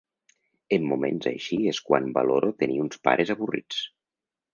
[0.77, 3.83] En moments així és quan valoro tenir uns pares avorrits.